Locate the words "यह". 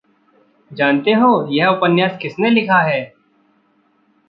1.51-1.67